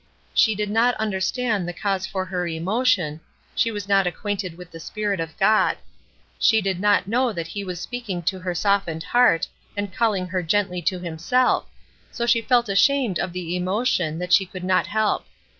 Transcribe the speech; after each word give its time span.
She 0.33 0.55
did 0.55 0.71
not 0.71 0.95
understand 0.95 1.67
the 1.67 1.73
cause 1.73 2.07
for 2.07 2.25
her 2.25 2.47
emotion; 2.47 3.21
she 3.53 3.69
was 3.69 3.87
not 3.87 4.07
acquainted 4.07 4.57
with 4.57 4.71
the 4.71 4.79
Spirit 4.79 5.19
of 5.19 5.37
God; 5.37 5.77
she 6.39 6.59
did 6.59 6.79
not 6.79 7.05
know 7.07 7.31
that 7.31 7.45
he 7.49 7.63
was 7.63 7.79
speaking 7.79 8.23
to 8.23 8.39
her 8.39 8.55
softened 8.55 9.03
heart, 9.03 9.47
and 9.77 9.93
calling 9.93 10.25
her 10.29 10.41
gently 10.41 10.81
to 10.81 10.97
himself, 10.97 11.67
so 12.09 12.25
she 12.25 12.41
felt 12.41 12.67
ashamed 12.67 13.19
of 13.19 13.31
the 13.31 13.55
emotion 13.55 14.17
that 14.17 14.33
she 14.33 14.43
could 14.47 14.63
not 14.63 14.87
help. 14.87 15.23